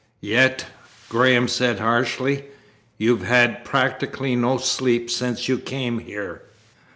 [0.21, 0.65] "Yet,"
[1.09, 2.45] Graham said harshly,
[2.97, 6.41] "you have had practically no sleep since you came here."